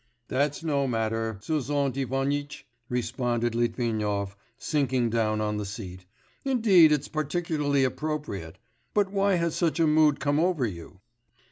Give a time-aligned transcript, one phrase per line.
[0.29, 6.07] 'That's no matter, Sozont Ivanitch,' responded Litvinov, sinking down on the seat,
[6.43, 8.57] 'indeed it's particularly appropriate....
[8.95, 11.01] But why has such a mood come over you?